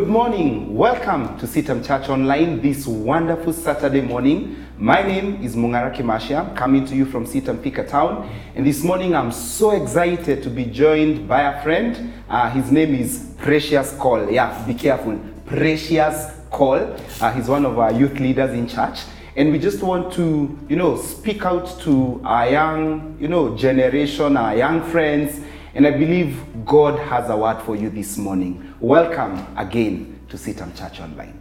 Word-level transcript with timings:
Good 0.00 0.08
morning. 0.08 0.74
Welcome 0.74 1.38
to 1.40 1.46
CITAM 1.46 1.86
Church 1.86 2.08
Online 2.08 2.62
this 2.62 2.86
wonderful 2.86 3.52
Saturday 3.52 4.00
morning. 4.00 4.56
My 4.78 5.02
name 5.02 5.42
is 5.42 5.54
Mungaraki 5.54 5.98
Mashia, 5.98 6.56
coming 6.56 6.86
to 6.86 6.96
you 6.96 7.04
from 7.04 7.26
CITAM 7.26 7.58
Pika 7.58 7.86
Town. 7.86 8.26
And 8.54 8.64
this 8.64 8.82
morning 8.82 9.14
I'm 9.14 9.30
so 9.30 9.72
excited 9.72 10.42
to 10.42 10.48
be 10.48 10.64
joined 10.64 11.28
by 11.28 11.42
a 11.42 11.62
friend. 11.62 12.14
Uh, 12.30 12.48
his 12.48 12.72
name 12.72 12.94
is 12.94 13.34
Precious 13.36 13.92
Call. 13.98 14.30
Yeah, 14.30 14.64
be 14.66 14.72
careful. 14.72 15.20
Precious 15.44 16.32
Call. 16.50 16.96
Uh, 17.20 17.32
he's 17.34 17.48
one 17.48 17.66
of 17.66 17.78
our 17.78 17.92
youth 17.92 18.18
leaders 18.18 18.52
in 18.52 18.66
church. 18.66 19.00
And 19.36 19.52
we 19.52 19.58
just 19.58 19.82
want 19.82 20.14
to, 20.14 20.58
you 20.70 20.76
know, 20.76 20.96
speak 20.96 21.44
out 21.44 21.78
to 21.80 22.22
our 22.24 22.48
young, 22.48 23.18
you 23.20 23.28
know, 23.28 23.54
generation, 23.54 24.38
our 24.38 24.56
young 24.56 24.82
friends. 24.82 25.42
And 25.72 25.86
I 25.86 25.92
believe 25.92 26.64
God 26.64 26.98
has 26.98 27.30
a 27.30 27.36
word 27.36 27.62
for 27.62 27.76
you 27.76 27.90
this 27.90 28.18
morning. 28.18 28.74
Welcome 28.80 29.46
again 29.56 30.18
to 30.28 30.36
CITAM 30.36 30.76
Church 30.76 31.00
Online. 31.00 31.40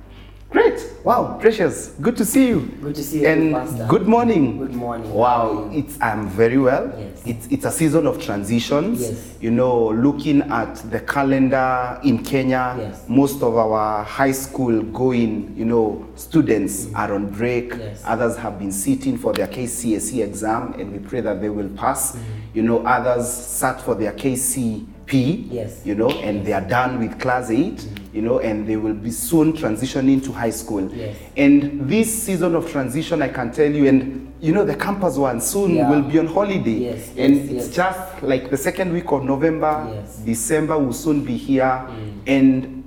Great. 0.51 0.83
Wow, 1.03 1.37
Precious. 1.39 1.89
Good 2.01 2.17
to 2.17 2.25
see 2.25 2.47
you. 2.47 2.61
Good 2.81 2.95
to 2.95 3.03
see 3.03 3.21
you, 3.21 3.27
And 3.27 3.53
Pastor. 3.53 3.85
good 3.87 4.07
morning. 4.07 4.57
Good 4.57 4.73
morning. 4.73 5.13
Wow, 5.13 5.69
it's 5.71 6.01
I'm 6.01 6.27
very 6.27 6.57
well. 6.57 6.91
Yes. 6.97 7.21
It's 7.23 7.47
it's 7.51 7.65
a 7.65 7.71
season 7.71 8.07
of 8.07 8.19
transitions. 8.19 8.99
Yes. 9.01 9.35
You 9.39 9.51
know, 9.51 9.89
looking 9.89 10.41
at 10.41 10.75
the 10.89 11.01
calendar 11.01 11.99
in 12.03 12.23
Kenya, 12.23 12.75
Yes. 12.79 13.05
most 13.07 13.43
of 13.43 13.55
our 13.57 14.03
high 14.03 14.31
school 14.31 14.81
going, 14.81 15.53
you 15.55 15.65
know, 15.65 16.03
students 16.15 16.87
are 16.95 17.13
on 17.13 17.29
break. 17.29 17.75
Yes. 17.75 18.01
Others 18.05 18.37
have 18.37 18.57
been 18.57 18.71
sitting 18.71 19.19
for 19.19 19.33
their 19.33 19.47
KCSE 19.47 20.23
exam 20.23 20.73
and 20.79 20.91
we 20.91 20.97
pray 20.97 21.21
that 21.21 21.41
they 21.41 21.49
will 21.49 21.69
pass. 21.77 22.15
Mm. 22.15 22.21
You 22.55 22.63
know, 22.63 22.79
others 22.87 23.31
sat 23.31 23.79
for 23.81 23.93
their 23.93 24.13
KCPE. 24.13 25.47
Yes. 25.51 25.81
You 25.85 25.93
know, 25.95 26.09
and 26.09 26.43
they 26.43 26.53
are 26.53 26.67
done 26.67 26.97
with 26.99 27.19
class 27.19 27.51
8, 27.51 27.87
you 28.19 28.25
know, 28.25 28.39
and 28.39 28.67
they 28.67 28.75
will 28.75 28.93
be 28.93 29.11
soon 29.11 29.53
transitioning 29.53 30.21
to 30.21 30.33
high 30.33 30.49
school. 30.49 30.91
Yes. 30.93 31.15
And 31.37 31.87
this 31.89 32.23
season 32.23 32.53
of 32.53 32.69
transition, 32.69 33.21
I 33.21 33.29
can 33.29 33.49
tell 33.53 33.71
you, 33.71 33.87
and 33.87 34.33
you 34.41 34.51
know, 34.51 34.65
the 34.65 34.75
campus 34.75 35.15
one 35.15 35.39
soon 35.39 35.75
Yeah. 35.75 35.89
will 35.89 36.01
be 36.01 36.19
on 36.19 36.27
holiday. 36.27 36.79
Yes, 36.91 37.11
and 37.17 37.35
yes, 37.35 37.49
it's 37.67 37.75
just 37.75 38.21
like 38.21 38.49
the 38.49 38.57
second 38.57 38.91
week 38.91 39.09
of 39.13 39.23
November, 39.23 39.87
Yes. 39.93 40.17
December 40.17 40.77
will 40.77 40.91
soon 40.91 41.23
be 41.23 41.37
here. 41.37 41.87
And 42.27 42.83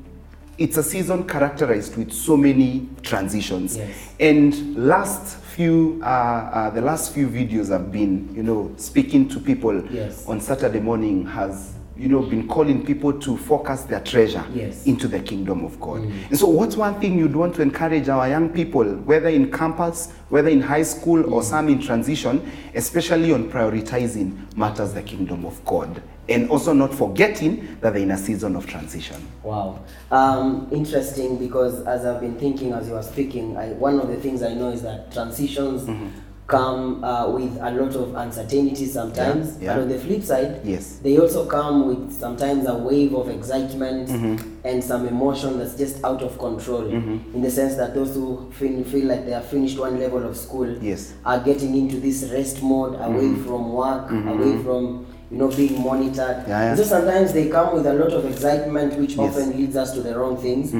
it's 0.58 0.76
a 0.76 0.82
season 0.82 1.24
characterized 1.24 1.96
with 1.96 2.12
so 2.12 2.36
many 2.36 2.88
transitions. 3.02 3.78
And 4.20 4.76
last 4.76 5.38
few, 5.38 5.98
uh, 6.02 6.06
uh, 6.06 6.70
the 6.70 6.82
last 6.82 7.14
few 7.14 7.26
videos 7.28 7.72
I've 7.74 7.90
been, 7.90 8.34
you 8.34 8.42
know, 8.42 8.70
speaking 8.76 9.28
to 9.30 9.40
people 9.40 9.82
on 10.28 10.40
Saturday 10.42 10.80
morning 10.80 11.24
has, 11.26 11.72
you 11.96 12.08
know, 12.08 12.20
been 12.22 12.48
calling 12.48 12.84
people 12.84 13.12
to 13.12 13.36
focus 13.36 13.82
their 13.82 14.00
treasure 14.00 14.44
Yes. 14.54 14.86
into 14.86 15.08
the 15.08 15.20
kingdom 15.20 15.64
of 15.64 15.78
God. 15.80 16.00
And 16.02 16.38
so, 16.38 16.46
what's 16.48 16.76
one 16.76 16.98
thing 17.00 17.18
you'd 17.18 17.36
want 17.36 17.54
to 17.56 17.62
encourage 17.62 18.08
our 18.08 18.28
young 18.28 18.48
people, 18.48 18.84
whether 18.84 19.28
in 19.28 19.50
campus, 19.52 20.10
whether 20.30 20.48
in 20.48 20.60
high 20.60 20.82
school, 20.84 21.32
or 21.32 21.42
some 21.42 21.68
in 21.68 21.80
transition, 21.80 22.50
especially 22.74 23.32
on 23.32 23.50
prioritizing 23.50 24.56
matters 24.56 24.94
the 24.94 25.02
kingdom 25.02 25.44
of 25.44 25.62
God, 25.64 26.02
and 26.28 26.48
also 26.50 26.72
not 26.72 26.94
forgetting 26.94 27.78
that 27.80 27.92
they're 27.92 28.02
in 28.02 28.10
a 28.12 28.16
season 28.18 28.56
of 28.56 28.66
transition. 28.66 29.20
Wow. 29.42 29.84
Um, 30.10 30.68
interesting 30.72 31.36
because 31.36 31.82
as 31.86 32.04
I've 32.06 32.20
been 32.20 32.38
thinking 32.38 32.72
as 32.72 32.88
you 32.88 32.94
were 32.94 33.02
speaking, 33.02 33.56
I, 33.56 33.68
one 33.72 34.00
of 34.00 34.08
the 34.08 34.16
things 34.16 34.42
I 34.42 34.54
know 34.54 34.70
is 34.70 34.82
that 34.82 35.12
transitions 35.12 35.82
Mm-hmm. 35.82 36.08
Come 36.46 37.02
uh, 37.04 37.28
with 37.30 37.56
a 37.60 37.70
lot 37.70 37.94
of 37.94 38.14
uncertainty 38.14 38.84
sometimes. 38.86 39.56
Yeah, 39.58 39.64
yeah. 39.64 39.74
But 39.76 39.82
on 39.82 39.88
the 39.88 39.98
flip 39.98 40.22
side, 40.22 40.60
Yes. 40.64 40.98
they 41.02 41.18
also 41.18 41.46
come 41.46 41.86
with 41.86 42.12
sometimes 42.12 42.66
a 42.66 42.74
wave 42.76 43.14
of 43.14 43.28
excitement 43.28 44.08
Mm-hmm. 44.08 44.66
and 44.66 44.82
some 44.84 45.06
emotion 45.08 45.58
that's 45.58 45.76
just 45.76 46.04
out 46.04 46.20
of 46.22 46.38
control. 46.38 46.86
In 46.88 47.40
the 47.42 47.50
sense 47.50 47.76
that 47.76 47.94
those 47.94 48.14
who 48.14 48.50
feel, 48.52 48.82
feel 48.84 49.06
like 49.06 49.24
they 49.24 49.32
have 49.32 49.46
finished 49.46 49.78
one 49.78 49.98
level 49.98 50.24
of 50.24 50.36
school 50.36 50.68
Yes. 50.82 51.14
are 51.24 51.40
getting 51.40 51.76
into 51.76 51.96
this 52.00 52.24
rest 52.32 52.62
mode 52.62 52.94
away 53.00 53.34
from 53.44 53.72
work, 53.72 54.10
away 54.10 54.62
from 54.62 55.06
you 55.30 55.38
know 55.38 55.48
being 55.48 55.82
monitored. 55.82 56.44
Yeah, 56.46 56.62
yeah. 56.64 56.74
So 56.74 56.82
sometimes 56.82 57.32
they 57.32 57.48
come 57.48 57.72
with 57.74 57.86
a 57.86 57.94
lot 57.94 58.12
of 58.12 58.26
excitement, 58.26 58.98
which 58.98 59.10
Yes. 59.16 59.18
Mm-hmm. 59.18 59.38
often 59.50 59.56
leads 59.58 59.76
us 59.76 59.92
to 59.94 60.02
the 60.02 60.18
wrong 60.18 60.36
things. 60.36 60.74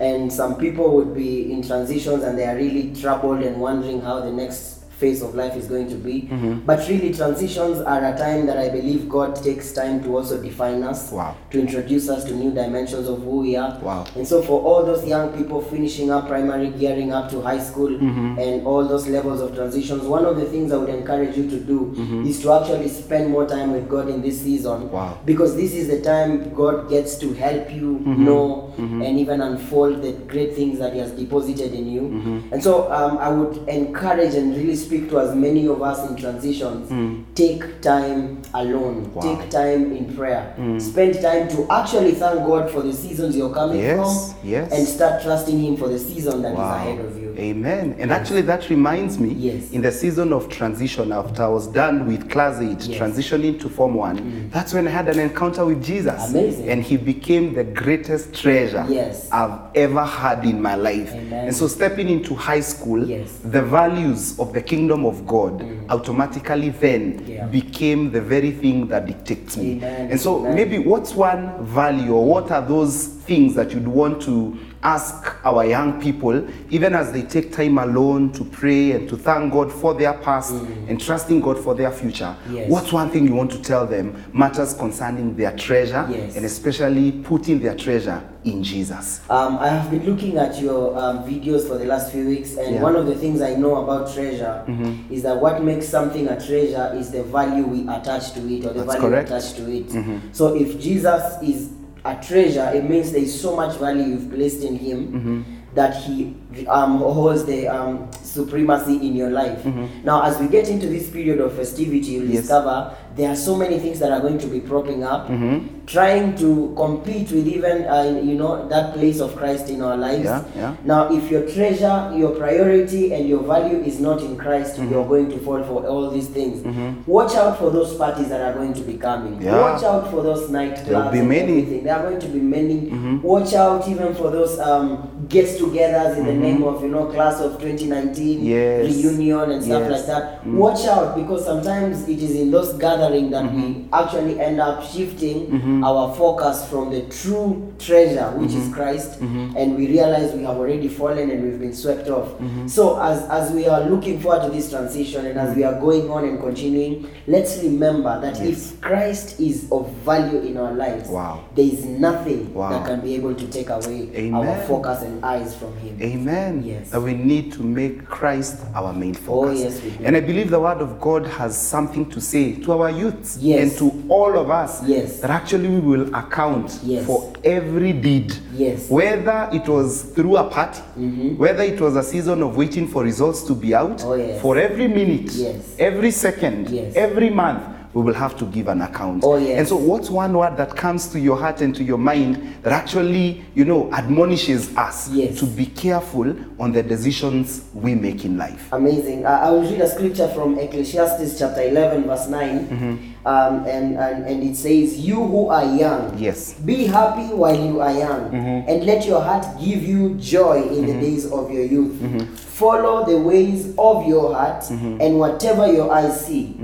And 0.00 0.30
some 0.32 0.56
people 0.56 0.94
would 0.96 1.14
be 1.14 1.50
in 1.52 1.62
transitions 1.62 2.22
and 2.24 2.36
they 2.36 2.44
are 2.46 2.56
really 2.56 2.92
troubled 3.00 3.42
and 3.42 3.60
wondering 3.60 4.00
how 4.02 4.20
the 4.20 4.30
next 4.32 4.73
phase 4.98 5.22
of 5.22 5.34
life 5.34 5.56
is 5.56 5.66
going 5.66 5.88
to 5.88 5.96
be. 5.96 6.22
Mm-hmm. 6.22 6.60
But 6.60 6.88
really, 6.88 7.12
transitions 7.12 7.80
are 7.80 8.04
a 8.04 8.16
time 8.16 8.46
that 8.46 8.58
I 8.58 8.68
believe 8.68 9.08
God 9.08 9.36
takes 9.36 9.72
time 9.72 10.02
to 10.04 10.16
also 10.16 10.40
define 10.42 10.82
us, 10.82 11.10
Wow. 11.12 11.36
to 11.50 11.60
introduce 11.60 12.08
us 12.08 12.24
to 12.24 12.34
new 12.34 12.50
dimensions 12.52 13.08
of 13.08 13.22
who 13.22 13.40
we 13.40 13.56
are. 13.56 13.78
Wow. 13.80 14.06
And 14.16 14.26
so, 14.26 14.42
for 14.42 14.60
all 14.62 14.84
those 14.84 15.04
young 15.06 15.36
people 15.36 15.60
finishing 15.60 16.10
up 16.10 16.28
primary, 16.28 16.70
gearing 16.70 17.12
up 17.12 17.30
to 17.30 17.40
high 17.40 17.58
school, 17.60 17.90
Mm-hmm. 17.90 18.38
and 18.38 18.66
all 18.66 18.86
those 18.86 19.06
levels 19.08 19.40
of 19.40 19.54
transitions, 19.54 20.02
one 20.04 20.24
of 20.24 20.36
the 20.36 20.44
things 20.46 20.72
I 20.72 20.76
would 20.76 20.88
encourage 20.90 21.36
you 21.36 21.48
to 21.50 21.60
do 21.60 21.80
Mm-hmm. 21.96 22.26
is 22.26 22.40
to 22.42 22.52
actually 22.52 22.88
spend 22.88 23.30
more 23.30 23.46
time 23.46 23.72
with 23.72 23.88
God 23.88 24.08
in 24.08 24.22
this 24.22 24.40
season. 24.40 24.90
Wow. 24.90 25.18
Because 25.24 25.56
this 25.56 25.74
is 25.74 25.88
the 25.88 26.00
time 26.02 26.54
God 26.54 26.88
gets 26.88 27.16
to 27.18 27.32
help 27.34 27.70
you 27.72 27.94
Mm-hmm. 28.04 28.24
know 28.24 28.72
and 28.78 29.18
even 29.18 29.40
unfold 29.40 30.02
the 30.02 30.12
great 30.32 30.54
things 30.54 30.78
that 30.78 30.92
He 30.92 30.98
has 30.98 31.10
deposited 31.12 31.72
in 31.74 31.86
you. 31.90 32.00
Mm-hmm. 32.02 32.52
And 32.52 32.62
so, 32.62 32.90
um, 32.92 33.18
I 33.18 33.28
would 33.28 33.56
encourage 33.68 34.34
and 34.34 34.56
really 34.56 34.76
speak 34.84 35.08
to 35.10 35.18
as 35.20 35.34
many 35.34 35.66
of 35.66 35.80
us 35.82 36.08
in 36.10 36.16
transitions 36.16 36.90
take 37.34 37.80
time 37.80 38.42
alone, 38.54 38.94
Mm. 39.06 39.12
Wow. 39.14 39.22
take 39.22 39.50
time 39.50 39.92
in 39.96 40.04
prayer, 40.14 40.54
spend 40.78 41.14
time 41.20 41.48
to 41.48 41.66
actually 41.70 42.12
thank 42.12 42.46
God 42.46 42.70
for 42.70 42.82
the 42.82 42.92
seasons 42.92 43.36
you're 43.36 43.52
coming 43.54 43.78
Yes, 43.80 43.96
from, 44.32 44.48
yes. 44.48 44.72
and 44.72 44.86
start 44.86 45.22
trusting 45.22 45.58
Him 45.58 45.76
for 45.76 45.88
the 45.88 45.98
season 45.98 46.42
that 46.42 46.52
is 46.52 46.58
Wow. 46.58 46.74
ahead 46.76 46.98
of 47.00 47.16
you. 47.20 47.34
Amen. 47.36 47.96
And 47.98 48.12
actually, 48.12 48.42
that 48.42 48.70
reminds 48.70 49.18
me 49.18 49.30
Yes. 49.36 49.70
in 49.72 49.82
the 49.82 49.90
season 49.90 50.32
of 50.32 50.48
transition, 50.48 51.10
after 51.12 51.42
I 51.42 51.48
was 51.48 51.66
done 51.66 52.06
with 52.06 52.30
class 52.30 52.60
8, 52.60 52.86
Yes. 52.86 53.00
transitioning 53.00 53.58
to 53.60 53.68
Form 53.68 53.94
1, 53.94 54.50
that's 54.52 54.72
when 54.72 54.86
I 54.86 54.90
had 54.90 55.08
an 55.08 55.18
encounter 55.18 55.64
with 55.66 55.82
Jesus. 55.82 56.30
Amazing. 56.30 56.68
And 56.68 56.82
he 56.82 56.96
became 56.96 57.54
the 57.54 57.64
greatest 57.64 58.32
treasure 58.34 58.84
Yes. 58.88 59.28
I've 59.32 59.58
ever 59.74 60.04
had 60.04 60.44
in 60.44 60.62
my 60.62 60.76
life. 60.76 61.12
Amen. 61.12 61.46
And 61.48 61.56
so, 61.56 61.66
stepping 61.66 62.08
into 62.08 62.34
high 62.34 62.60
school, 62.60 63.04
Yes. 63.04 63.28
the 63.44 63.62
values 63.62 64.38
of 64.38 64.52
the 64.52 64.60
kingdom 64.74 65.06
of 65.06 65.24
God 65.26 65.60
mm. 65.60 65.88
automatically 65.88 66.70
then 66.70 67.02
Yeah. 67.26 67.46
became 67.46 68.10
the 68.10 68.20
very 68.20 68.50
thing 68.50 68.88
that 68.88 69.06
dictates 69.06 69.56
me. 69.56 69.76
Amen. 69.76 70.10
And 70.10 70.20
so, 70.20 70.40
Amen. 70.40 70.54
maybe 70.56 70.78
what's 70.78 71.14
one 71.14 71.42
value 71.64 72.12
or 72.12 72.24
what 72.26 72.50
are 72.50 72.62
those 72.74 72.94
things 73.26 73.54
that 73.54 73.72
you'd 73.72 73.88
want 73.88 74.20
to 74.22 74.58
ask 74.82 75.34
our 75.46 75.64
young 75.64 75.98
people, 76.00 76.46
even 76.70 76.94
as 76.94 77.10
they 77.10 77.22
take 77.22 77.50
time 77.52 77.78
alone 77.78 78.30
to 78.32 78.44
pray 78.44 78.92
and 78.92 79.08
to 79.08 79.16
thank 79.16 79.50
God 79.50 79.72
for 79.72 79.94
their 79.94 80.12
past 80.12 80.52
and 80.52 81.00
trusting 81.00 81.40
God 81.40 81.58
for 81.58 81.74
their 81.74 81.90
future? 81.90 82.36
Mm. 82.48 82.54
Yes. 82.54 82.70
What's 82.70 82.92
one 82.92 83.08
thing 83.10 83.26
you 83.26 83.34
want 83.34 83.50
to 83.52 83.62
tell 83.62 83.86
them 83.86 84.22
matters 84.34 84.74
concerning 84.74 85.36
their 85.36 85.56
treasure 85.56 86.06
Yes. 86.10 86.36
and 86.36 86.44
especially 86.44 87.12
putting 87.12 87.60
their 87.60 87.74
treasure 87.74 88.22
in 88.44 88.62
Jesus? 88.62 89.22
Um, 89.30 89.56
I 89.58 89.68
have 89.68 89.90
been 89.90 90.04
looking 90.04 90.36
at 90.36 90.60
your 90.60 90.98
um, 90.98 91.20
videos 91.24 91.66
for 91.66 91.78
the 91.78 91.86
last 91.86 92.12
few 92.12 92.26
weeks, 92.28 92.50
and 92.56 92.66
Yeah. 92.66 92.72
Mm-hmm. 92.74 92.82
one 92.82 92.96
of 92.96 93.06
the 93.06 93.14
things 93.14 93.40
I 93.40 93.54
know 93.54 93.76
about 93.82 94.12
treasure 94.12 94.64
is 95.10 95.22
that 95.22 95.40
what 95.40 95.64
makes 95.64 95.88
something 95.88 96.28
a 96.28 96.36
treasure 96.36 96.92
is 96.94 97.10
the 97.10 97.22
value 97.22 97.64
we 97.64 97.88
attach 97.88 98.32
to 98.34 98.40
it 98.52 98.66
or 98.66 98.74
the 98.74 98.84
That's 98.84 98.96
value 98.96 99.00
correct. 99.00 99.28
Mm-hmm. 99.30 99.34
attached 99.34 99.56
to 99.56 99.72
it. 99.72 100.34
So 100.36 100.54
if 100.54 100.78
Jesus 100.78 101.22
is 101.42 101.70
a 102.04 102.16
treasure, 102.20 102.70
it 102.74 102.88
means 102.88 103.12
there 103.12 103.22
is 103.22 103.40
so 103.40 103.56
much 103.56 103.76
value 103.78 104.04
you've 104.04 104.30
placed 104.30 104.62
in 104.62 104.76
Him 104.76 105.12
Mm-hmm. 105.12 105.53
That 105.74 105.96
He 106.04 106.34
um, 106.68 106.98
holds 106.98 107.44
the 107.44 107.68
um, 107.68 108.08
supremacy 108.12 108.94
in 109.06 109.14
your 109.16 109.30
life. 109.30 109.64
Now, 110.04 110.22
as 110.22 110.38
we 110.38 110.48
get 110.48 110.68
into 110.68 110.86
this 110.88 111.10
period 111.10 111.40
of 111.40 111.54
festivity, 111.54 112.12
you'll 112.12 112.24
Mm-hmm. 112.24 112.32
Yes. 112.34 112.42
discover 112.42 112.96
there 113.16 113.30
are 113.30 113.36
so 113.36 113.54
many 113.56 113.78
things 113.78 113.98
that 114.00 114.10
are 114.10 114.20
going 114.20 114.38
to 114.38 114.46
be 114.48 114.60
propping 114.60 115.04
up, 115.04 115.28
Mm-hmm. 115.28 115.86
trying 115.86 116.34
to 116.36 116.72
compete 116.76 117.30
with 117.30 117.46
even 117.46 117.84
uh, 117.86 118.02
you 118.22 118.34
know 118.34 118.66
that 118.68 118.94
place 118.94 119.20
of 119.20 119.36
Christ 119.36 119.68
in 119.68 119.82
our 119.82 119.96
lives. 119.96 120.24
Yeah, 120.24 120.44
yeah. 120.56 120.76
Now, 120.84 121.12
if 121.12 121.30
your 121.30 121.42
treasure, 121.48 122.12
your 122.16 122.30
priority, 122.36 123.12
and 123.14 123.28
your 123.28 123.42
value 123.42 123.78
is 123.84 124.00
not 124.00 124.20
in 124.22 124.36
Christ, 124.36 124.76
Mm-hmm. 124.76 124.90
you're 124.92 125.06
going 125.06 125.28
to 125.30 125.38
fall 125.38 125.62
for 125.64 125.86
all 125.86 126.10
these 126.10 126.28
things. 126.28 126.64
Watch 127.06 127.34
out 127.34 127.58
for 127.58 127.70
those 127.70 127.94
parties 127.94 128.28
that 128.30 128.40
are 128.40 128.54
going 128.54 128.72
to 128.74 128.80
be 128.82 128.94
coming. 128.94 129.40
Yeah. 129.42 129.60
Watch 129.60 129.82
out 129.84 130.10
for 130.10 130.22
those 130.22 130.50
nightclubs. 130.50 130.86
There'll 130.86 131.10
be 131.12 131.20
many. 131.22 131.58
everything. 131.60 131.84
There 131.84 131.94
are 131.96 132.02
going 132.08 132.20
to 132.20 132.28
be 132.28 132.40
many. 132.40 132.88
Watch 133.22 133.52
out 133.54 133.86
even 133.88 134.14
for 134.14 134.30
those 134.30 134.58
um, 134.58 135.13
get-togethers 135.28 136.18
in 136.18 136.24
the 136.26 136.32
name 136.34 136.62
of 136.62 136.82
you 136.82 136.88
know 136.88 137.06
class 137.06 137.40
of 137.40 137.52
2019 137.60 138.14
Mm-hmm. 138.14 138.44
Yes. 138.46 138.96
reunion 139.04 139.50
and 139.50 139.62
stuff 139.64 139.82
Yes. 139.82 139.88
Mm. 139.88 139.90
like 139.92 140.06
that. 140.06 140.46
Watch 140.46 140.84
out 140.86 141.16
because 141.16 141.44
sometimes 141.44 142.08
it 142.08 142.18
is 142.22 142.34
in 142.36 142.50
those 142.50 142.72
gatherings 142.74 143.30
that 143.30 143.44
we 143.44 143.62
Mm-hmm. 143.62 143.94
actually 143.94 144.40
end 144.40 144.60
up 144.60 144.82
shifting 144.84 145.82
our 145.84 146.14
focus 146.16 146.68
from 146.68 146.90
the 146.90 147.02
true 147.08 147.72
treasure, 147.78 148.30
which 148.36 148.50
Mm-hmm. 148.50 148.68
is 148.68 148.74
Christ, 148.74 149.20
and 149.20 149.76
we 149.76 149.86
realize 149.88 150.32
we 150.32 150.42
have 150.44 150.56
already 150.56 150.88
fallen 150.88 151.30
and 151.30 151.42
we've 151.42 151.60
been 151.60 151.74
swept 151.74 152.08
off. 152.08 152.28
Mm-hmm. 152.38 152.66
So 152.68 153.00
as 153.00 153.22
as 153.28 153.52
we 153.52 153.66
are 153.68 153.82
looking 153.88 154.20
forward 154.20 154.42
to 154.46 154.50
this 154.50 154.70
transition 154.70 155.26
and 155.26 155.38
as 155.38 155.54
we 155.56 155.64
are 155.64 155.78
going 155.80 156.10
on 156.10 156.24
and 156.24 156.40
continuing, 156.40 157.08
let's 157.26 157.62
remember 157.62 158.20
that 158.20 158.40
if 158.40 158.80
Christ 158.80 159.40
is 159.40 159.68
of 159.70 159.88
value 160.04 160.40
in 160.40 160.56
our 160.56 160.72
lives, 160.72 161.08
Wow. 161.08 161.44
there 161.54 161.64
is 161.66 161.84
nothing 161.84 162.52
Wow. 162.54 162.70
that 162.70 162.86
can 162.86 163.00
be 163.00 163.14
able 163.14 163.34
to 163.34 163.46
take 163.48 163.70
away 163.70 164.30
our 164.32 164.56
focus 164.66 165.02
and 165.02 165.13
eyes 165.22 165.54
from 165.54 165.76
Him. 165.76 166.00
Amen. 166.00 166.62
Yes. 166.64 166.90
That 166.90 167.00
we 167.00 167.14
need 167.14 167.52
to 167.54 167.62
make 167.62 168.06
Christ 168.06 168.60
our 168.74 168.92
main 168.92 169.14
Oh, 169.28 169.44
focus. 169.46 169.60
yes, 169.60 169.82
we 169.82 169.90
do. 169.90 170.04
And 170.04 170.16
I 170.16 170.20
believe 170.20 170.50
the 170.50 170.60
Word 170.60 170.78
of 170.78 171.00
God 171.00 171.26
has 171.26 171.56
something 171.56 172.06
to 172.10 172.20
say 172.20 172.54
to 172.62 172.72
our 172.72 172.90
youths 172.90 173.38
Yes. 173.40 173.60
and 173.62 173.78
to 173.78 174.02
all 174.08 174.38
of 174.38 174.50
us 174.50 174.82
Yes. 174.86 175.20
that 175.20 175.30
actually 175.30 175.68
we 175.68 175.80
will 175.80 176.14
account 176.14 176.78
Yes. 176.82 177.04
for 177.06 177.32
every 177.44 177.92
deed. 177.92 178.34
Yes. 178.56 178.88
Whether 178.90 179.48
it 179.52 179.68
was 179.68 180.02
through 180.14 180.36
a 180.36 180.44
party, 180.44 180.80
mm-hmm. 180.98 181.36
whether 181.36 181.62
it 181.62 181.80
was 181.80 181.96
a 181.96 182.02
season 182.02 182.42
of 182.42 182.56
waiting 182.56 182.86
for 182.86 183.02
results 183.02 183.42
to 183.44 183.54
be 183.54 183.74
out, 183.74 184.02
Oh, 184.04 184.14
yes. 184.14 184.40
for 184.40 184.56
every 184.58 184.88
minute, 184.88 185.32
Yes. 185.32 185.74
every 185.78 186.10
second, 186.10 186.70
Yes. 186.70 186.94
every 186.96 187.30
month, 187.30 187.62
we 187.94 188.02
will 188.02 188.14
have 188.14 188.36
to 188.38 188.44
give 188.46 188.68
an 188.68 188.82
account. 188.82 189.22
Oh, 189.24 189.36
yes. 189.36 189.58
And 189.58 189.68
so, 189.68 189.76
what's 189.76 190.10
one 190.10 190.36
word 190.36 190.56
that 190.56 190.76
comes 190.76 191.08
to 191.08 191.20
your 191.20 191.36
heart 191.36 191.60
and 191.60 191.74
to 191.76 191.84
your 191.84 191.98
mind 191.98 192.56
that 192.62 192.72
actually, 192.72 193.44
you 193.54 193.64
know, 193.64 193.90
admonishes 193.92 194.76
us 194.76 195.08
Yes. 195.10 195.38
to 195.38 195.46
be 195.46 195.66
careful 195.66 196.34
on 196.58 196.72
the 196.72 196.82
decisions 196.82 197.64
we 197.72 197.94
make 197.94 198.24
in 198.24 198.36
life? 198.36 198.68
Amazing. 198.72 199.24
I, 199.26 199.46
I 199.46 199.50
will 199.50 199.62
read 199.62 199.80
a 199.80 199.88
scripture 199.88 200.28
from 200.28 200.58
Ecclesiastes 200.58 201.38
chapter 201.38 201.62
11, 201.62 202.04
verse 202.04 202.28
9. 202.28 202.66
Mm-hmm. 202.68 203.10
Um, 203.26 203.64
and, 203.66 203.96
and, 203.96 204.26
and 204.26 204.42
it 204.42 204.54
says, 204.56 204.98
You 204.98 205.14
who 205.24 205.48
are 205.48 205.64
young, 205.64 206.18
Yes. 206.18 206.54
be 206.54 206.86
happy 206.86 207.32
while 207.32 207.54
you 207.58 207.80
are 207.80 207.92
young, 207.92 208.30
Mm-hmm. 208.30 208.68
and 208.68 208.84
let 208.84 209.06
your 209.06 209.22
heart 209.22 209.46
give 209.58 209.82
you 209.82 210.14
joy 210.16 210.62
in 210.68 210.84
the 210.86 210.92
days 210.94 211.30
of 211.30 211.50
your 211.50 211.64
youth. 211.64 211.92
Mm-hmm. 212.02 212.34
Follow 212.34 213.04
the 213.06 213.18
ways 213.18 213.72
of 213.78 214.06
your 214.06 214.34
heart, 214.34 214.68
and 214.70 215.18
whatever 215.18 215.72
your 215.72 215.90
eyes 215.92 216.26
see. 216.26 216.54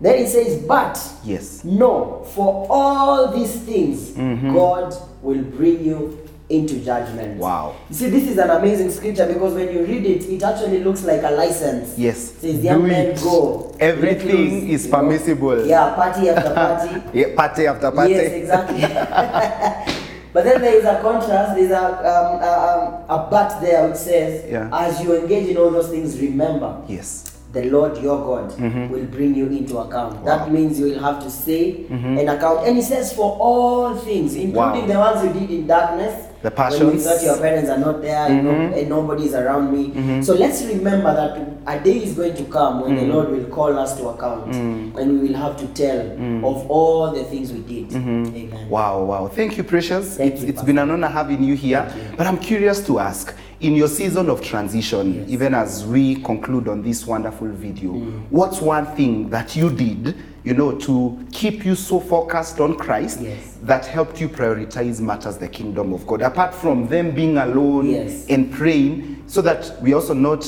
Then 0.00 0.14
it 0.18 0.28
says, 0.28 0.62
But 0.62 0.98
Yes. 1.24 1.64
know, 1.64 2.24
for 2.34 2.66
all 2.68 3.28
these 3.32 3.54
things, 3.54 4.10
Mm-hmm. 4.10 4.54
God 4.54 4.94
will 5.22 5.42
bring 5.42 5.84
you 5.84 6.18
into 6.48 6.76
judgment. 6.84 7.38
Wow. 7.38 7.74
You 7.88 7.94
see, 7.96 8.08
this 8.10 8.28
is 8.28 8.38
an 8.38 8.50
amazing 8.50 8.90
scripture 8.92 9.26
because 9.26 9.52
when 9.54 9.72
you 9.72 9.84
read 9.84 10.06
it, 10.06 10.24
it 10.28 10.42
actually 10.44 10.78
looks 10.84 11.02
like 11.02 11.22
a 11.24 11.30
license. 11.30 11.98
Yes. 11.98 12.34
It 12.36 12.40
says, 12.40 12.64
young 12.64 12.86
men 12.86 13.16
go. 13.16 13.74
Everything 13.80 14.28
loose," 14.60 14.62
is 14.70 14.86
you 14.86 14.92
know. 14.92 14.98
permissible. 14.98 15.66
Yeah, 15.66 15.94
party 15.96 16.28
after 16.28 16.54
party. 16.54 17.02
Yeah, 17.18 17.34
party 17.34 17.66
after 17.66 17.90
party. 17.90 18.12
Yes, 18.12 18.32
exactly. 18.32 18.80
but 20.32 20.44
then 20.44 20.60
there 20.60 20.76
is 20.78 20.84
a 20.84 21.00
contrast, 21.02 21.56
there's 21.56 21.72
a, 21.72 21.84
um, 21.84 22.40
a, 22.40 22.52
um, 23.08 23.10
a 23.10 23.28
but 23.28 23.60
there 23.60 23.88
which 23.88 23.96
says, 23.96 24.44
Yeah. 24.48 24.68
as 24.72 25.02
you 25.02 25.18
engage 25.18 25.48
in 25.48 25.56
all 25.56 25.70
those 25.70 25.88
things, 25.88 26.20
remember 26.20 26.80
Yes. 26.86 27.24
The 27.56 27.70
Lord 27.70 27.96
your 27.98 28.18
God 28.18 28.50
mm-hmm. 28.52 28.92
will 28.92 29.06
bring 29.06 29.34
you 29.34 29.46
into 29.46 29.78
account. 29.78 30.24
That 30.24 30.52
means 30.52 30.78
you 30.78 30.86
will 30.86 31.00
have 31.00 31.22
to 31.22 31.30
say 31.30 31.84
mm-hmm. 31.88 32.18
an 32.18 32.28
account. 32.28 32.66
And 32.68 32.78
it 32.78 32.84
says 32.84 33.12
for 33.14 33.36
all 33.40 33.96
things, 33.96 34.34
including 34.34 34.86
Wow. 34.88 34.92
the 34.92 34.98
ones 34.98 35.24
you 35.24 35.40
did 35.40 35.50
in 35.50 35.66
darkness. 35.66 36.26
The 36.42 36.50
When 36.50 36.92
you 36.92 37.00
thought 37.00 37.22
your 37.22 37.38
parents 37.38 37.70
are 37.70 37.78
not 37.78 38.02
there, 38.02 38.28
you 38.28 38.42
know, 38.42 38.52
mm-hmm. 38.52 38.78
and 38.78 38.88
nobody 38.88 39.24
is 39.24 39.34
around 39.34 39.72
me. 39.72 40.22
So 40.22 40.34
let's 40.34 40.62
remember 40.62 41.12
that 41.14 41.56
a 41.66 41.82
day 41.82 41.96
is 42.04 42.12
going 42.14 42.36
to 42.36 42.44
come 42.44 42.82
when 42.82 42.94
the 42.94 43.02
Lord 43.02 43.30
will 43.30 43.46
call 43.46 43.76
us 43.76 43.96
to 43.98 44.08
account, 44.08 44.52
mm. 44.52 44.96
and 44.96 45.20
we 45.20 45.28
will 45.28 45.36
have 45.36 45.56
to 45.56 45.66
tell 45.68 45.98
mm. 45.98 46.38
of 46.44 46.70
all 46.70 47.10
the 47.10 47.24
things 47.24 47.52
we 47.52 47.60
did. 47.60 47.92
Amen. 47.92 48.68
Wow, 48.68 49.02
wow. 49.02 49.26
Thank 49.26 49.56
you, 49.56 49.64
Precious. 49.64 50.16
Thank 50.16 50.34
it's 50.34 50.42
you, 50.42 50.48
it's 50.50 50.62
been 50.62 50.78
an 50.78 50.90
honor 50.90 51.08
having 51.08 51.42
you 51.42 51.56
here. 51.56 51.90
You. 51.96 52.16
But 52.16 52.28
I'm 52.28 52.38
curious 52.38 52.86
to 52.86 53.00
ask 53.00 53.34
in 53.60 53.74
your 53.74 53.88
season 53.88 54.28
of 54.28 54.42
transition, 54.42 55.14
Yes. 55.14 55.28
even 55.28 55.54
as 55.54 55.86
we 55.86 56.16
conclude 56.16 56.68
on 56.68 56.82
this 56.82 57.06
wonderful 57.06 57.48
video, 57.48 57.92
Mm. 57.92 58.20
what's 58.30 58.60
one 58.60 58.84
thing 58.96 59.30
that 59.30 59.56
you 59.56 59.70
did, 59.70 60.14
you 60.44 60.52
know, 60.54 60.72
to 60.72 61.16
keep 61.32 61.64
you 61.64 61.74
so 61.74 61.98
focused 61.98 62.60
on 62.60 62.74
Christ 62.76 63.20
Yes. 63.22 63.56
that 63.62 63.86
helped 63.86 64.20
you 64.20 64.28
prioritize 64.28 65.00
matters 65.00 65.38
the 65.38 65.48
kingdom 65.48 65.92
of 65.94 66.06
God? 66.06 66.20
Apart 66.22 66.54
from 66.54 66.88
them 66.88 67.12
being 67.12 67.38
alone 67.38 67.90
Yes. 67.90 68.26
and 68.28 68.50
praying, 68.52 69.16
so 69.26 69.40
that 69.42 69.72
we 69.82 69.94
also 69.94 70.12
not 70.12 70.46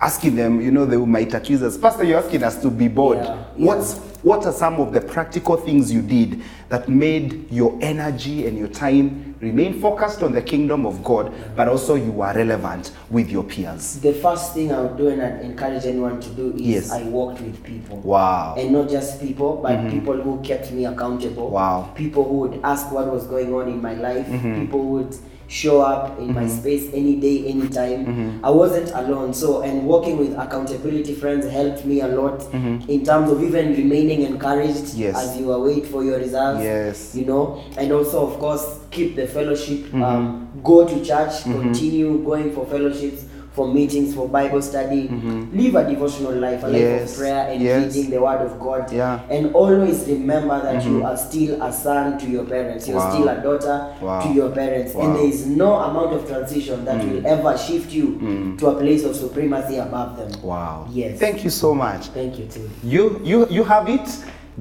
asking 0.00 0.36
them, 0.36 0.60
you 0.60 0.70
know, 0.70 0.84
they 0.86 0.96
might 0.96 1.34
accuse 1.34 1.62
us. 1.62 1.76
Pastor, 1.76 2.04
you're 2.04 2.18
asking 2.18 2.42
us 2.44 2.56
to 2.62 2.68
be 2.70 2.86
bored. 2.88 3.18
Yeah. 3.18 3.36
What's 3.56 4.00
what 4.24 4.46
are 4.46 4.52
some 4.52 4.80
of 4.80 4.92
the 4.94 5.00
practical 5.02 5.54
things 5.56 5.92
you 5.92 6.00
did 6.00 6.42
that 6.70 6.88
made 6.88 7.50
your 7.52 7.78
energy 7.82 8.46
and 8.46 8.58
your 8.58 8.68
time 8.68 9.34
remain 9.40 9.78
focused 9.80 10.22
on 10.22 10.32
the 10.32 10.40
kingdom 10.40 10.86
of 10.86 11.04
God, 11.04 11.30
but 11.54 11.68
also 11.68 11.94
you 11.94 12.22
are 12.22 12.34
relevant 12.34 12.92
with 13.10 13.30
your 13.30 13.44
peers? 13.44 14.00
The 14.00 14.14
first 14.14 14.54
thing 14.54 14.72
I 14.72 14.80
would 14.80 14.96
do 14.96 15.08
and 15.08 15.20
I'd 15.20 15.42
encourage 15.42 15.84
anyone 15.84 16.20
to 16.22 16.30
do 16.30 16.54
is 16.54 16.60
Yes. 16.62 16.90
I 16.90 17.02
worked 17.02 17.42
with 17.42 17.62
people. 17.62 17.98
Wow. 17.98 18.54
And 18.56 18.72
not 18.72 18.88
just 18.88 19.20
people, 19.20 19.60
but 19.62 19.90
people 19.90 20.18
who 20.18 20.40
kept 20.42 20.72
me 20.72 20.86
accountable. 20.86 21.44
Mm-hmm. 21.44 21.54
Wow. 21.54 21.82
Mm-hmm. 21.84 21.96
People 21.96 22.24
who 22.24 22.34
would 22.38 22.60
ask 22.64 22.90
what 22.90 23.06
was 23.12 23.26
going 23.26 23.52
on 23.52 23.68
in 23.68 23.82
my 23.82 23.92
life. 23.94 24.26
People 24.26 24.80
who 24.82 24.88
would 24.88 25.16
show 25.48 25.80
up 25.82 26.18
in 26.18 26.32
my 26.32 26.46
space 26.48 26.90
any 26.94 27.16
day, 27.16 27.46
anytime. 27.46 28.06
Mm-hmm. 28.06 28.44
I 28.44 28.50
wasn't 28.50 28.90
alone. 28.90 29.34
So, 29.34 29.62
and 29.62 29.86
working 29.86 30.16
with 30.16 30.36
accountability 30.38 31.14
friends 31.14 31.46
helped 31.50 31.84
me 31.84 32.00
a 32.00 32.08
lot 32.08 32.42
in 32.54 33.04
terms 33.04 33.30
of 33.30 33.42
even 33.42 33.74
remaining 33.74 34.22
encouraged 34.22 34.74
Mm-hmm. 34.74 35.00
Yes. 35.00 35.16
as 35.16 35.38
you 35.38 35.52
await 35.52 35.86
for 35.86 36.02
your 36.04 36.18
results. 36.18 36.62
Yes. 36.62 37.14
You 37.14 37.26
know, 37.26 37.62
and 37.76 37.92
also, 37.92 38.26
of 38.26 38.38
course, 38.38 38.80
keep 38.90 39.16
the 39.16 39.26
fellowship. 39.26 39.80
Mm-hmm. 39.86 40.02
Um, 40.02 40.48
go 40.62 40.86
to 40.86 41.04
church, 41.04 41.42
continue 41.44 42.22
going 42.24 42.52
for 42.54 42.66
fellowships. 42.66 43.24
For 43.54 43.72
meetings, 43.72 44.14
for 44.16 44.28
Bible 44.28 44.60
study, 44.62 45.08
live 45.08 45.76
a 45.76 45.88
devotional 45.88 46.32
life, 46.34 46.64
a 46.64 46.66
life 46.66 46.82
Mm-hmm. 46.82 47.04
Of 47.04 47.16
prayer 47.16 47.48
and 47.52 47.62
yes. 47.62 47.94
reading 47.94 48.10
the 48.10 48.20
Word 48.20 48.40
of 48.42 48.58
God. 48.58 48.90
Yeah. 48.92 49.20
And 49.30 49.54
always 49.54 50.08
remember 50.08 50.60
that 50.60 50.84
you 50.84 51.04
are 51.04 51.16
still 51.16 51.62
a 51.62 51.72
son 51.72 52.18
to 52.18 52.26
your 52.28 52.44
parents. 52.44 52.88
You're 52.88 52.96
Wow. 52.98 53.12
still 53.14 53.28
a 53.28 53.40
daughter 53.40 53.94
Wow. 54.02 54.20
to 54.22 54.28
your 54.34 54.50
parents. 54.50 54.92
Wow. 54.94 55.02
Mm. 55.02 55.06
And 55.06 55.16
there 55.16 55.26
is 55.26 55.46
no 55.46 55.74
amount 55.74 56.14
of 56.14 56.26
transition 56.26 56.84
that 56.84 57.04
will 57.06 57.24
ever 57.24 57.56
shift 57.56 57.92
you 57.92 58.56
to 58.58 58.66
a 58.66 58.74
place 58.74 59.04
of 59.04 59.14
supremacy 59.14 59.76
above 59.76 60.16
them. 60.18 60.32
Wow. 60.42 60.88
Yes. 60.90 61.20
Thank 61.20 61.44
you 61.44 61.50
so 61.50 61.74
much. 61.74 62.06
Thank 62.08 62.38
you 62.40 62.46
too. 62.46 62.68
You 62.82 63.20
you 63.22 63.46
you 63.50 63.62
have 63.62 63.88
it. 63.88 64.08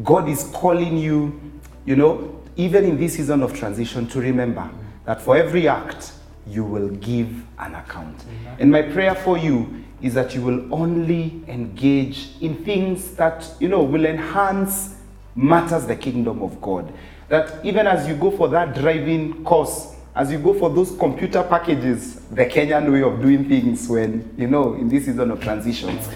God 0.04 0.30
is 0.30 0.44
calling 0.54 0.98
you, 0.98 1.34
you 1.86 1.96
know, 1.96 2.30
even 2.58 2.84
in 2.86 2.98
this 3.00 3.14
season 3.16 3.42
of 3.42 3.54
transition 3.54 4.06
to 4.08 4.20
remember 4.22 4.70
that 5.06 5.20
for 5.20 5.36
every 5.36 5.68
act 5.68 6.12
you 6.48 6.64
will 6.64 6.90
give 6.90 7.44
an 7.60 7.76
account. 7.76 8.24
And 8.60 8.72
my 8.72 8.82
prayer 8.82 9.16
for 9.16 9.38
you 9.38 9.84
is 10.02 10.14
that 10.16 10.36
you 10.36 10.42
will 10.42 10.74
only 10.74 11.42
engage 11.48 12.30
in 12.42 12.64
things 12.66 13.12
that, 13.16 13.50
you 13.60 13.70
know, 13.70 13.84
will 13.84 14.06
enhance 14.06 14.96
matters 15.36 15.86
the 15.86 15.96
kingdom 15.96 16.42
of 16.42 16.62
God. 16.62 16.94
That 17.30 17.66
even 17.66 17.88
as 17.88 18.08
you 18.08 18.16
go 18.16 18.30
for 18.30 18.50
that 18.50 18.76
driving 18.76 19.44
course, 19.44 19.96
as 20.16 20.32
you 20.32 20.38
go 20.38 20.54
for 20.54 20.70
those 20.70 20.96
computer 20.98 21.42
packages, 21.42 22.16
the 22.30 22.46
Kenyan 22.46 22.92
way 22.92 23.02
of 23.02 23.22
doing 23.22 23.48
things 23.48 23.88
when, 23.88 24.34
you 24.38 24.48
know, 24.48 24.74
in 24.74 24.90
this 24.90 25.06
season 25.06 25.32
of 25.32 25.42
transitions, 25.42 26.08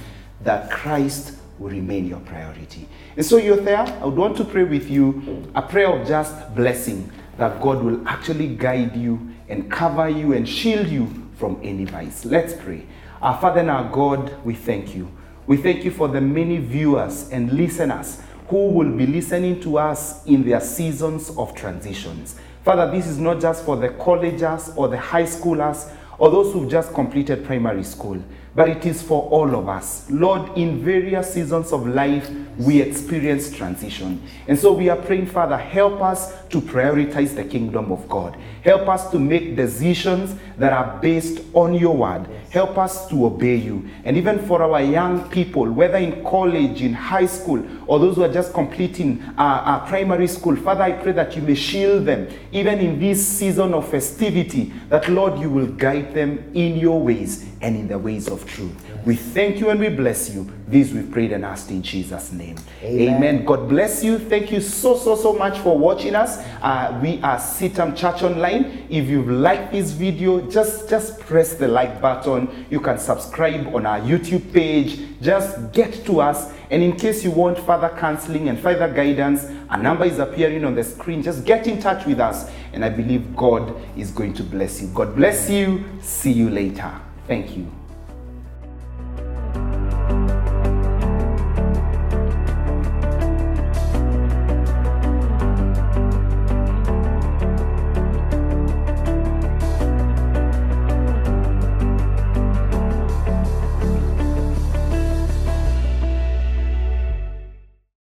that 0.42 0.70
Christ 0.70 1.40
will 1.58 1.72
remain 1.72 2.08
your 2.08 2.20
priority. 2.20 2.88
And 3.16 3.26
so 3.26 3.38
you're 3.38 3.58
there, 3.58 3.80
I 3.80 4.06
would 4.06 4.16
want 4.16 4.38
to 4.38 4.44
pray 4.44 4.64
with 4.64 4.90
you 4.92 5.50
a 5.56 5.62
prayer 5.62 5.88
of 5.88 6.08
just 6.08 6.54
blessing 6.54 7.12
that 7.38 7.62
God 7.62 7.84
will 7.84 8.08
actually 8.08 8.56
guide 8.56 8.96
you 8.96 9.30
and 9.48 9.72
cover 9.72 10.10
you 10.10 10.34
and 10.34 10.48
shield 10.48 10.88
you 10.88 11.30
from 11.38 11.60
any 11.64 11.86
vice. 11.86 12.26
Let's 12.26 12.54
pray. 12.54 12.86
Our 13.22 13.40
Father 13.40 13.62
and 13.62 13.70
our 13.70 13.92
God, 13.92 14.44
we 14.44 14.54
thank 14.54 14.96
you. 14.96 15.12
We 15.46 15.58
thank 15.58 15.86
you 15.86 15.92
for 15.92 16.08
the 16.08 16.22
many 16.22 16.58
viewers 16.58 17.30
and 17.30 17.52
listeners 17.54 18.22
who 18.50 18.70
will 18.70 18.92
be 18.92 19.06
listening 19.06 19.60
to 19.62 19.78
us 19.78 20.26
in 20.26 20.44
their 20.44 20.60
seasons 20.60 21.30
of 21.38 21.54
transitions. 21.54 22.36
Father, 22.64 22.92
this 22.92 23.08
is 23.08 23.18
not 23.18 23.40
just 23.40 23.64
for 23.64 23.78
the 23.78 23.90
colleges 23.90 24.72
or 24.76 24.88
the 24.88 24.98
high 24.98 25.24
schoolers 25.24 25.90
or 26.20 26.30
those 26.30 26.54
who've 26.54 26.70
just 26.70 26.94
completed 26.94 27.46
primary 27.46 27.84
school, 27.84 28.22
but 28.56 28.70
it 28.70 28.86
is 28.86 29.04
for 29.04 29.30
all 29.30 29.56
of 29.56 29.70
us. 29.70 30.10
Lord, 30.10 30.58
in 30.58 30.84
various 30.84 31.34
seasons 31.34 31.72
of 31.72 31.86
life, 31.86 32.30
we 32.58 32.82
experience 32.82 33.56
transition. 33.56 34.22
And 34.48 34.58
so 34.58 34.74
we 34.74 34.90
are 34.90 34.98
praying, 34.98 35.28
Father, 35.28 35.58
help 35.58 36.02
us 36.02 36.34
to 36.50 36.60
prioritize 36.60 37.36
the 37.36 37.44
kingdom 37.44 37.92
of 37.92 38.10
God. 38.10 38.36
Help 38.64 38.88
us 38.90 39.12
to 39.12 39.20
make 39.20 39.56
decisions 39.56 40.36
that 40.58 40.74
are 40.74 41.00
based 41.00 41.42
on 41.54 41.76
your 41.76 41.96
word. 41.96 42.28
Help 42.58 42.80
us 42.80 43.08
to 43.08 43.28
obey 43.28 43.56
you. 43.56 43.88
And 44.04 44.18
even 44.18 44.40
for 44.48 44.64
our 44.64 44.82
young 44.82 45.30
people, 45.30 45.72
whether 45.72 46.00
in 46.00 46.24
college, 46.24 46.82
in 46.82 46.92
high 46.92 47.28
school, 47.28 47.64
or 47.86 48.00
those 48.00 48.16
who 48.16 48.24
are 48.24 48.34
just 48.34 48.52
completing 48.52 49.22
uh, 49.38 49.42
uh, 49.44 49.88
primary 49.88 50.26
school, 50.26 50.56
Father, 50.56 50.82
I 50.82 50.94
pray 50.94 51.12
that 51.12 51.36
you 51.36 51.44
may 51.44 51.54
shield 51.54 52.08
them, 52.08 52.28
even 52.52 52.80
in 52.80 53.00
this 53.00 53.24
season 53.24 53.76
of 53.76 53.88
festivity, 53.88 54.74
that 54.90 55.08
Lord, 55.08 55.40
you 55.40 55.52
will 55.52 55.68
guide 55.68 56.16
them 56.16 56.52
in 56.56 56.78
your 56.78 57.00
ways 57.00 57.46
and 57.62 57.76
in 57.76 57.88
the 57.88 58.00
ways 58.00 58.28
of 58.28 58.44
truth. 58.48 58.74
We 59.06 59.16
thank 59.16 59.60
you 59.60 59.70
and 59.70 59.80
we 59.80 59.90
bless 59.90 60.32
you. 60.34 60.52
This 60.68 60.92
we've 60.92 61.10
prayed 61.10 61.32
and 61.32 61.46
asked 61.46 61.72
in 61.72 61.82
Jesus' 61.82 62.34
name. 62.34 62.58
Amen. 62.84 63.16
Amen. 63.16 63.46
God 63.46 63.70
bless 63.70 64.04
you. 64.04 64.20
Thank 64.20 64.52
you 64.52 64.60
so, 64.60 64.98
so, 64.98 65.16
so 65.16 65.32
much 65.32 65.58
for 65.60 65.78
watching 65.78 66.14
us. 66.14 66.40
Uh, 66.62 67.00
we 67.02 67.22
are 67.22 67.38
CITAM 67.38 67.96
Church 67.96 68.22
Online. 68.22 68.86
If 68.90 69.08
you 69.08 69.24
like 69.24 69.72
this 69.72 69.92
video, 69.92 70.42
just, 70.52 70.90
just 70.90 71.22
press 71.22 71.54
the 71.54 71.70
like 71.70 72.02
button. 72.02 72.66
You 72.70 72.82
can 72.82 72.98
subscribe 72.98 73.74
on 73.74 73.86
our 73.86 74.02
YouTube 74.02 74.52
page. 74.52 75.00
Just 75.22 75.72
get 75.72 76.06
to 76.06 76.20
us. 76.20 76.52
And 76.70 76.84
in 76.84 76.98
case 76.98 77.24
you 77.24 77.32
want 77.32 77.58
further 77.60 77.96
counseling 77.98 78.50
and 78.50 78.60
further 78.60 78.94
guidance, 78.94 79.46
a 79.70 79.78
number 79.78 80.04
is 80.04 80.20
appearing 80.20 80.66
on 80.66 80.76
the 80.76 80.84
screen. 80.84 81.24
Just 81.24 81.46
get 81.46 81.66
in 81.68 81.80
touch 81.80 82.06
with 82.06 82.20
us. 82.20 82.52
And 82.74 82.84
I 82.84 82.90
believe 82.90 83.38
God 83.38 83.74
is 83.98 84.12
going 84.12 84.34
to 84.34 84.44
bless 84.44 84.82
you. 84.82 84.90
God 84.90 85.16
bless 85.16 85.50
you. 85.50 85.86
See 86.02 86.34
you 86.34 86.50
later. 86.50 86.92
Thank 87.26 87.56
you. 87.56 87.77